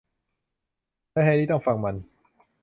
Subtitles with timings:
[1.11, 1.95] และแฮรี่ต้องฟังมัน